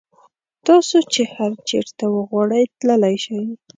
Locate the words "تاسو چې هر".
0.67-1.51